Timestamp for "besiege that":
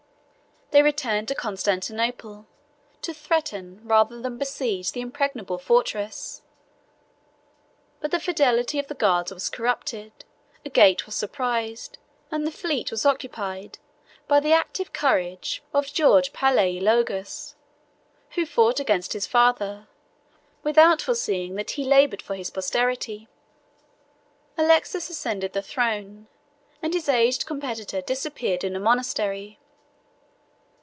4.37-4.99